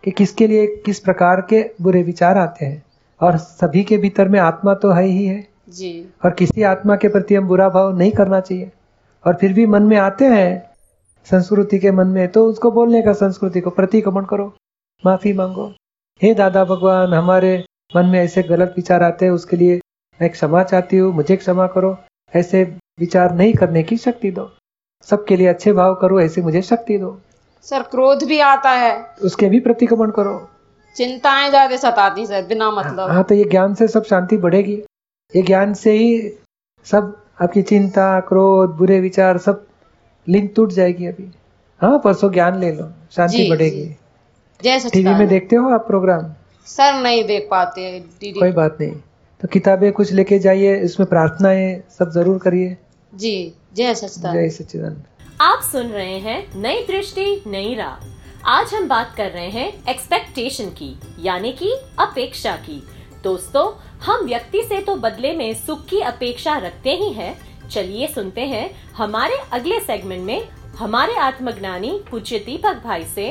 कि 0.05 0.11
किसके 0.11 0.47
लिए 0.47 0.67
किस 0.87 1.01
प्रकार 1.01 1.41
के 1.41 1.63
बुरे 1.83 2.03
विचार 2.03 2.39
आते 2.39 2.65
हैं। 2.65 2.83
और 3.21 3.37
सभी 3.37 3.85
के 3.85 3.97
भीतर 3.97 4.29
में 4.29 4.39
आत्मा 4.41 4.75
तो 4.75 4.91
है 4.91 5.05
ही 5.05 5.25
है। 5.27 5.47
जी। 5.69 6.09
और 6.25 6.31
किसी 6.31 6.63
आत्मा 6.63 6.97
के 6.97 7.09
प्रति 7.09 7.35
हम 7.35 7.49
बुरा 7.49 7.69
भाव 7.69 7.97
नहीं 7.99 8.13
करना 8.13 8.41
चाहिए। 8.41 8.71
और 9.27 9.35
फिर 9.35 9.53
भी 9.53 9.67
मन 9.67 9.83
में 9.83 9.97
आते 9.97 10.25
हैं 10.25 10.74
संस्कृति 11.27 11.79
के 11.79 11.91
मन 11.91 12.07
में 12.07 12.27
तो 12.29 12.45
उसको 12.47 12.71
बोलने 12.71 13.03
का 13.03 13.13
संस्कृति 13.13 13.61
को 13.61 13.71
प्रतिक्रमण 13.71 14.25
करो। 14.25 14.53
माफ़ी 15.05 15.33
मांगो। 15.33 15.67
हे 16.23 16.33
दादा 16.35 16.65
भगवान 16.65 17.15
हमारे 17.15 17.53
मन 17.97 18.07
में 18.07 18.19
ऐसे 18.21 18.43
गलत 18.43 18.75
विचार 18.77 19.03
आते 19.03 19.25
हैं 19.25 19.33
उसके 19.33 19.57
लिए 19.57 19.81
मैं 20.21 20.31
क्षमा 20.31 20.63
चाहती 20.63 20.97
हूँ 20.97 21.13
मुझे 21.15 21.37
क्षमा 21.37 21.67
करो। 21.67 21.97
ऐसे 22.33 22.63
विचार 23.01 23.35
नहीं 23.35 23.55
करने 23.55 23.83
की 23.83 23.97
शक्ति 23.97 24.31
दो। 24.31 24.51
सबके 25.09 25.37
लिए 25.37 25.47
अच्छे 25.47 25.73
भाव 25.73 25.95
करो 25.95 26.21
ऐसे 26.21 26.43
मुझे 26.43 26.63
शक्ति 26.63 26.99
दो। 26.99 27.19
सर 27.67 27.83
क्रोध 27.91 28.25
भी 28.25 28.39
आता 28.43 28.71
है। 28.71 28.95
उसके 29.25 29.49
भी 29.49 29.61
प्रतिक्रमण 29.61 30.11
करो। 30.11 30.39
चिंताएँ 30.97 31.49
ज़्यादा 31.51 31.77
सताती 31.79 32.27
सर 32.27 32.45
बिना 32.47 32.71
मतलब। 32.71 33.11
हाँ 33.11 33.23
तो 33.25 33.35
ये 33.35 33.45
ज्ञान 33.45 33.75
से 33.75 33.89
सब 33.89 34.05
शांति 34.05 34.37
बढ़ेगी। 34.39 34.75
ये 35.35 35.43
ज्ञान 35.43 35.75
से 35.75 35.93
ही 35.93 36.19
सब 36.87 37.15
आपकी 37.43 37.63
चिंता 37.65 38.09
क्रोध 38.21 38.77
बुरे 38.77 39.01
विचार 39.01 39.39
सब 39.39 39.67
लिंक 40.27 40.53
टूट 40.57 40.73
जाएगी 40.73 41.07
अभी। 41.07 41.31
हाँ 41.81 41.99
परसों 41.99 42.31
ज्ञान 42.33 42.61
ले 42.61 42.71
लो 42.73 42.89
शांति 43.17 43.49
बढ़ेगी। 43.51 43.85
जय 44.61 44.89
टीवी 44.93 45.15
में 45.15 45.27
देखते 45.29 45.57
हो 45.57 45.71
आप 45.71 45.87
प्रोग्राम? 45.87 46.33
सर 46.67 47.03
नहीं 47.03 47.25
देख 47.25 47.49
पाते 47.51 47.99
कोई 48.23 48.53
बात 48.53 48.77
नहीं। 48.81 48.93
तो 49.41 49.49
किताबें 49.49 49.91
कुछ 49.93 50.13
लेके 50.13 50.39
जाइए 50.39 50.77
इसमें 50.77 51.09
प्रार्थनाएँ 51.09 51.83
सब 51.99 52.11
ज़रूर 52.11 52.39
करिए। 52.39 52.77
जी 53.13 53.53
जय 53.75 53.95
सच्चिदानंद। 53.95 54.41
जय 54.41 54.49
सच्चिदानंद। 54.51 55.05
आप 55.41 55.63
सुन 55.63 55.87
रहे 55.87 56.19
हैं 56.19 56.43
नई 56.57 56.85
दृष्टि 56.87 57.43
नई 57.47 57.75
राह। 57.75 58.13
आज 58.51 58.75
हम 58.75 58.89
बात 58.89 59.15
कर 59.17 59.31
रहे 59.31 59.49
हैं 59.51 59.73
एक्सपेक्टेशन 59.89 60.69
की 60.73 60.95
यानी 61.21 61.53
कि 61.53 61.71
अपेक्षा 62.01 62.57
की। 62.57 62.83
दोस्तों 63.25 63.67
हम 64.05 64.25
व्यक्ति 64.27 64.63
से 64.63 64.81
तो 64.81 64.95
बदले 64.97 65.33
में 65.33 65.53
सुख 65.57 65.85
की 65.87 66.01
अपेक्षा 66.03 66.57
रखते 66.59 66.95
ही 66.95 67.13
हैं 67.13 67.35
चलिए 67.71 68.07
सुनते 68.07 68.41
हैं 68.41 68.71
हमारे 68.97 69.35
अगले 69.53 69.79
सेगमेंट 69.81 70.23
में 70.23 70.43
हमारे 70.79 71.17
आत्मज्ञानी 71.17 72.01
पूज्य 72.11 72.39
दीपक 72.39 72.83
भाई 72.85 73.05
से। 73.15 73.27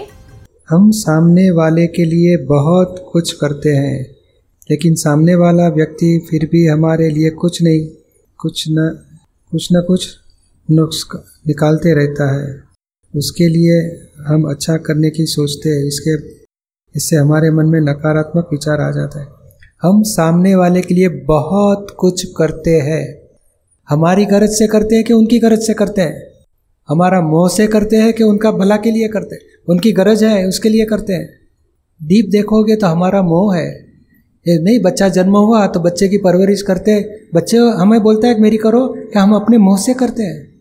हम 0.70 0.92
सामने 0.92 1.50
वाले 1.52 1.88
के 1.88 2.06
लिए 2.06 2.38
बहुत 2.38 3.10
कुछ 3.13 3.32
करते 3.34 3.70
हैं, 3.70 4.16
लेकिन 4.72 4.96
सामने 4.96 5.36
वाला 5.36 5.68
व्यक्ति 5.68 6.28
फिर 6.30 6.46
भी 6.52 6.66
हमारे 6.66 7.10
लिए 7.10 7.30
कुछ 7.30 7.62
नहीं, 7.62 7.88
कुछ 8.40 8.66
न 8.70 9.00
कुछ 9.52 9.68
न 9.74 9.82
कुछ 9.82 10.08
नुक्स 10.72 11.06
निकालते 11.48 11.94
रहता 11.94 12.32
है। 12.36 12.63
उसके 13.13 13.48
लिए 13.48 13.80
हम 14.28 14.50
अच्छा 14.50 14.78
करने 14.78 15.10
की 15.10 15.25
सोचते 15.25 15.70
हैं, 15.70 15.86
इसके, 15.86 16.16
इससे 16.96 17.16
हमारे 17.16 17.50
मन 17.52 17.66
में 17.66 17.80
नकारात्मक 17.82 18.50
विचार 18.52 18.82
आ 18.82 18.92
जाता 18.92 19.22
है। 19.22 19.28
हम 19.84 20.02
सामने 20.04 20.56
वाले 20.56 20.82
के 20.82 20.96
लिए 20.96 21.08
बहुत 21.10 21.88
कुछ 22.00 22.25
करते 22.38 22.80
हैं। 22.82 23.23
हमारी 23.90 24.25
गरज 24.25 24.50
से 24.50 24.68
करते 24.68 24.96
हैं 24.96 25.04
कि 25.04 25.13
उनकी 25.13 25.40
गरज 25.40 25.60
से 25.60 25.74
करते 25.74 26.02
हैं। 26.02 26.24
हमारा 26.90 27.22
मोह 27.22 27.50
से 27.50 27.68
करते 27.68 27.96
हैं 27.98 28.13
कि 28.13 28.24
उनका 28.24 28.52
भला 28.52 28.78
के 28.78 28.92
लिए 28.92 29.08
करते 29.08 29.36
हैं। 29.36 29.42
उनकी 29.70 29.92
गरज 29.92 30.24
है, 30.24 30.48
उसके 30.48 30.70
लिए 30.70 30.86
करते 30.86 31.13
हैं। 31.13 31.30
डीप 32.04 32.30
देखोगे 32.30 32.75
तो 32.75 32.88
हमारा 32.88 33.22
मोह 33.22 33.56
है। 33.56 33.94
ये 34.48 34.63
नहीं, 34.63 34.82
बच्चा 34.82 35.10
जन्म 35.10 35.38
हुआ 35.38 35.68
तो 35.68 35.80
बच्चे 35.80 36.08
की 36.08 36.18
परवरिश 36.18 36.62
करते 36.62 36.94
बच्चे 37.36 37.58
हमें 37.58 38.04
बोलता 38.04 38.28
है 38.28 38.36
कि 38.36 38.42
मेरी 38.42 38.58
करो, 38.58 38.88
कि 38.88 39.20
हम 39.20 39.36
अपने 39.36 39.58
मोह 39.58 39.78
से 39.78 39.94
करते 39.94 40.24
हैं। 40.24 40.54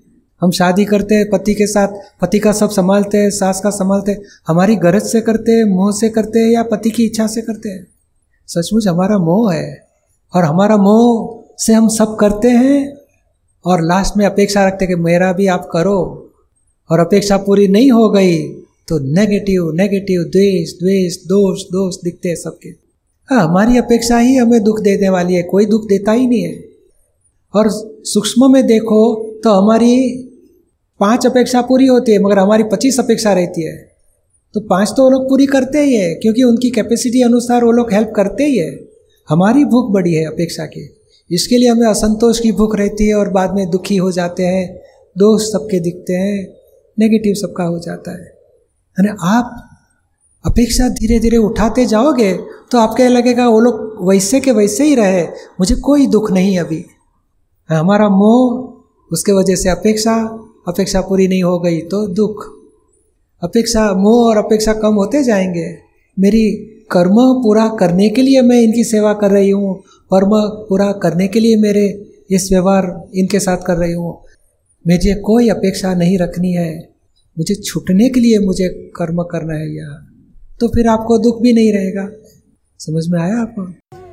हम 0.43 0.50
शादी 0.50 0.85
करते 0.85 1.14
हैं, 1.14 1.31
पति 1.31 1.55
के 1.55 1.67
साथ, 1.67 1.88
पति 2.21 2.38
का 2.38 2.52
सब 2.52 2.71
संभालते 2.71 3.19
हैं, 3.19 3.31
सास 3.31 3.61
का 3.61 3.71
संभालते 3.71 4.12
हैं। 4.12 4.23
हमारी 4.49 4.76
गरज 4.76 5.02
से 5.02 5.21
करते 5.21 5.52
हैं, 5.52 5.64
मोह 5.64 5.93
से 5.93 6.09
करते 6.09 6.38
हैं 6.38 6.50
या 6.50 6.62
पति 6.62 6.91
की 6.91 7.05
इच्छा 7.05 7.26
से 7.26 7.43
करते 7.43 7.69
हैं। 7.69 7.87
सचमुच 8.49 8.87
हमारा 8.88 9.19
मोह 9.19 9.55
है 9.55 9.87
और 10.35 10.45
हमारा 10.45 10.76
मोह 10.76 11.45
से 11.59 11.73
हम 11.73 11.88
सब 11.88 12.17
करते 12.21 12.49
हैं। 12.49 13.01
और 13.64 13.83
लास्ट 13.83 14.16
में 14.16 14.25
अपेक्षा 14.26 14.66
रखते 14.66 14.87
कि 14.87 14.95
मेरा 15.00 15.33
भी 15.33 15.47
आप 15.47 15.69
करो, 15.73 15.99
और 16.90 17.00
अपेक्षा 17.00 17.37
पूरी 17.38 17.66
नहीं 17.69 17.90
हो 17.90 18.09
गई 18.11 18.37
तो 18.88 18.99
नेगेटिव 19.11 19.71
नेगेटिव 19.75 20.23
द्वेष 20.23 20.73
द्वेष, 20.73 21.16
दोष 21.19 21.62
दोष 21.64 21.97
दिखते 22.04 22.28
हैं 22.28 22.37
सबके। 22.37 22.69
हाँ 23.28 23.42
हमारी 23.42 23.78
अपेक्षा 23.78 24.19
ही 24.19 24.35
हमें 24.37 24.62
दुख 24.64 24.81
देने 24.81 25.09
वाली 25.09 25.35
है, 25.35 25.42
कोई 25.42 25.66
दुख 25.66 25.87
देता 25.88 26.12
ही 26.12 26.26
नहीं 26.26 26.42
है। 26.42 26.64
और 27.54 27.69
सूक्ष्म 28.04 28.52
में 28.52 28.66
देखो 28.66 29.00
तो 29.45 29.50
हमारी 29.52 29.95
पाँच 31.00 31.26
अपेक्षा 31.26 31.61
पूरी 31.62 31.87
होती 31.87 32.12
है, 32.12 32.19
मगर 32.19 32.38
हमारी 32.38 32.62
पच्चीस 32.62 32.99
अपेक्षा 33.00 33.33
रहती 33.33 33.62
है। 33.62 33.76
तो 34.54 34.61
पाँच 34.61 34.92
तो 34.97 35.02
वो 35.02 35.11
लोग 35.11 35.28
पूरी 35.28 35.47
करते 35.47 35.78
ही 35.78 35.95
है, 35.95 36.14
क्योंकि 36.14 36.42
उनकी 36.42 36.71
कैपेसिटी 36.71 37.23
अनुसार 37.23 37.64
वो 37.64 37.73
लोग 37.73 37.92
हेल्प 37.92 38.12
करते 38.16 38.45
ही 38.45 38.59
है। 38.59 38.71
हमारी 39.28 39.64
भूख 39.64 39.92
बड़ी 39.92 40.14
है 40.14 40.25
अपेक्षा 40.25 40.66
की। 40.66 40.87
इसके 41.31 41.59
लिए 41.59 41.69
हमें 41.69 41.87
असंतोष 41.87 42.41
की 42.41 42.52
भूख 42.52 42.76
रहती 42.76 43.07
है 43.09 43.14
और 43.14 43.29
बाद 43.29 43.55
में 43.55 43.69
दुखी 43.71 43.97
हो 43.97 44.11
जाते 44.12 44.43
हैं, 44.43 44.81
दोष 45.17 45.43
सबके 45.43 45.81
दिखते 45.81 46.12
हैं 46.12 46.47
नेगेटिव 46.99 47.35
सबका 47.35 47.64
हो 47.64 47.79
जाता 47.79 48.12
है। 48.12 48.26
यानी 48.26 49.09
आप 49.23 49.69
अपेक्षा 50.45 50.88
धीरे 50.88 51.19
धीरे 51.19 51.37
उठाते 51.37 51.87
जाओगे 51.87 52.33
तो 52.73 52.79
आपके 52.79 53.09
लगेगा, 53.09 53.49
वो 53.49 53.61
लोग 53.61 54.09
वैसे 54.09 54.41
के 54.41 54.52
वैसे 54.52 54.85
ही 54.85 54.95
रहे, 54.95 55.23
मुझे 55.61 55.75
कोई 55.75 56.07
दुख 56.07 56.31
नहीं 56.33 56.59
अभी। 56.59 56.85
हमारा 57.69 58.09
मोह, 58.09 58.73
उसके 59.11 59.33
वजह 59.33 59.57
से 59.57 59.69
अपेक्षा 59.69 60.14
अपेक्षा 60.69 61.00
पूरी 61.00 61.26
नहीं 61.29 61.43
हो 61.43 61.59
गई 61.59 61.81
तो 61.81 62.07
दुख। 62.07 62.45
अपेक्षा 63.43 63.93
मोह 63.95 64.26
और 64.26 64.37
अपेक्षा 64.37 64.73
कम 64.75 64.95
होते 64.95 65.23
जाएँगे। 65.25 65.67
मेरी 66.17 66.45
कर्म 66.92 67.16
पूरा 67.42 67.66
करने 67.80 68.08
के 68.08 68.22
लिए 68.22 68.40
मैं 68.42 68.61
इनकी 68.62 68.84
सेवा 68.84 69.12
कर 69.14 69.30
रही 69.30 69.50
हूँ, 69.50 69.75
कर्म 70.11 70.30
पूरा 70.68 70.90
करने 71.02 71.28
के 71.28 71.40
लिए 71.40 71.56
मेरे 71.58 71.84
इस 72.30 72.49
व्यवहार 72.52 72.87
इनके 73.16 73.38
साथ 73.40 73.66
कर 73.66 73.76
रही 73.76 73.92
हूँ। 73.92 74.12
मुझे 74.84 75.14
कोई 75.25 75.49
अपेक्षा 75.49 75.94
नहीं 75.94 76.18
रखनी 76.18 76.52
है। 76.52 76.70
मुझे 77.37 77.54
छूटने 77.62 78.08
के 78.08 78.20
लिए 78.20 78.38
मुझे 78.38 78.68
कर्म 78.96 79.22
करना 79.30 79.54
है 79.54 79.68
यहाँ 79.70 80.00
तो 80.61 80.68
फिर 80.68 80.88
आपको 80.88 81.18
दुख 81.18 81.40
भी 81.42 81.52
नहीं 81.52 81.72
रहेगा। 81.72 82.06
समझ 82.80 83.06
में 83.08 83.20
आया 83.20 83.40
आपको? 83.40 83.62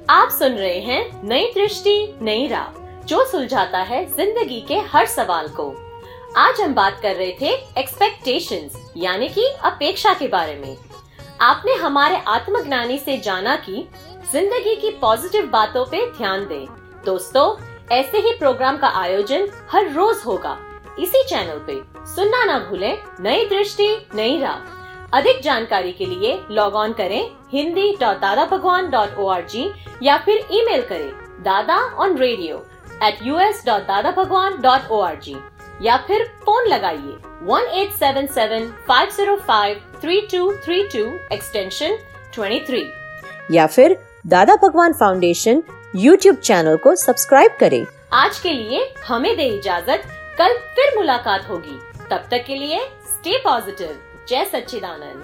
आप 0.09 0.29
सुन 0.31 0.53
रहे 0.53 0.79
हैं 0.79 1.03
नई 1.29 1.51
दृष्टि, 1.55 1.95
नई 2.21 2.47
राह, 2.47 3.05
जो 3.07 3.25
सुलझाता 3.31 3.81
है 3.83 4.03
ज़िंदगी 4.07 4.59
के 4.67 4.75
हर 4.91 5.05
सवाल 5.07 5.47
को। 5.57 5.69
आज 6.37 6.61
हम 6.61 6.73
बात 6.75 6.99
कर 7.03 7.15
रहे 7.15 7.31
थे 7.41 7.53
एक्सपेक्टेशंस 7.79 8.77
यानी 8.97 9.27
कि 9.29 9.45
अपेक्षा 9.65 10.13
के 10.13 10.27
बारे 10.29 10.55
में। 10.55 10.75
आपने 11.41 11.73
हमारे 11.73 12.15
आत्मज्ञानी 12.27 12.97
से 12.99 13.17
जाना 13.17 13.55
कि 13.57 13.85
ज़िंदगी 14.31 14.75
की 14.75 14.89
पॉजिटिव 15.01 15.45
बातों 15.49 15.85
पे 15.85 16.05
ध्यान 16.17 16.45
दें। 16.47 16.65
दोस्तों, 17.05 17.55
ऐसे 17.91 18.17
ही 18.17 18.33
प्रोग्राम 18.39 18.77
का 18.77 18.87
आयोजन 19.01 19.47
हर 19.71 19.91
रोज 19.93 20.21
होगा। 20.25 20.57
इसी 20.99 21.23
चैनल 21.29 21.59
पे 21.67 21.79
सुनना 22.05 22.43
ना 22.45 22.57
भूलें 22.59 22.97
नई 23.19 23.45
दृष्टि, 23.45 23.87
नई 24.15 24.39
राह। 24.41 25.17
अधिक 25.17 25.41
जानकारी 25.43 25.91
के 25.91 26.05
लिए 26.05 26.39
लॉग 26.51 26.75
ऑन 26.75 26.93
करें 26.93 27.29
Hindi 27.51 27.91
dot 28.01 28.19
Dada 28.21 28.45
Bhagwan 28.47 28.89
dot 28.89 29.17
O 29.17 29.27
R 29.27 29.45
G 29.49 29.69
या 30.03 30.17
फिर 30.25 30.47
ईमेल 30.51 30.81
करें 30.89 31.09
Dada 31.43 31.77
on 31.97 32.17
radio 32.17 32.57
at 33.03 33.23
U 33.23 33.39
S 33.39 33.63
dot 33.65 33.87
Dada 33.87 34.11
Bhagwan 34.13 34.61
dot 34.61 34.91
O 34.91 34.99
R 35.01 35.15
G 35.15 35.35
या 35.81 35.97
फिर 36.07 36.23
फ़ोन 36.45 36.67
लगाइए 36.67 37.15
one 37.43 37.67
eight 37.81 37.91
seven 37.93 38.25
seven 38.29 38.67
five 38.87 39.09
zero 39.15 39.35
five 39.47 39.81
three 40.01 40.19
two 40.31 40.51
three 40.65 40.81
two 40.93 41.03
extension 41.33 41.97
twenty 42.33 42.59
three 42.67 42.83
या 43.51 43.67
फिर 43.67 43.97
Dada 44.27 44.55
Bhagwan 44.63 44.93
Foundation 44.93 45.63
YouTube 45.95 46.35
channel 46.37 46.77
को 46.77 46.95
subscribe 46.97 47.51
करें 47.59 47.85
आज 48.15 48.39
के 48.39 48.53
लिए 48.53 48.89
हमें 49.07 49.35
दे 49.37 49.47
इजाज़त 49.49 50.03
कल 50.37 50.57
फिर 50.75 50.95
मुलाकात 50.97 51.49
होगी 51.49 51.79
तब 52.01 52.27
तक 52.31 52.43
के 52.47 52.55
लिए 52.55 52.79
स्टे 53.07 53.37
पॉजिटिव 53.43 53.97
जय 54.29 54.45
सच्चिदानंद 54.51 55.23